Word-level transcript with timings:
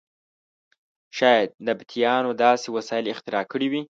شاید 1.17 1.49
نبطیانو 1.67 2.31
داسې 2.43 2.67
وسایل 2.75 3.05
اختراع 3.13 3.45
کړي 3.51 3.67
وي. 3.71 3.81